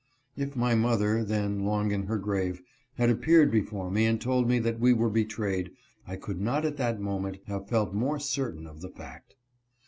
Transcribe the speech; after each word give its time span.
If 0.35 0.55
my 0.55 0.73
mother— 0.73 1.23
then 1.23 1.59
long 1.63 1.91
in 1.91 2.07
her 2.07 2.17
grave— 2.17 2.63
had 2.97 3.11
appeared 3.11 3.51
before 3.51 3.91
me 3.91 4.07
and 4.07 4.19
told 4.19 4.47
me 4.49 4.57
that 4.57 4.79
we 4.79 4.93
were 4.93 5.11
betrayed, 5.11 5.69
I 6.07 6.15
could 6.15 6.41
not 6.41 6.65
at 6.65 6.77
that 6.77 6.99
mo 6.99 7.19
ment 7.19 7.37
have 7.45 7.69
felt 7.69 7.93
more 7.93 8.17
certain 8.17 8.65
of 8.65 8.81
the 8.81 8.89
fact. 8.89 9.35